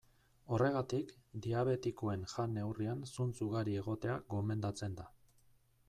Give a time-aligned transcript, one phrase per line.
[0.55, 1.11] Horregatik,
[1.45, 5.11] diabetikoen jan-neurrian zuntz ugari egotea gomendatzen da.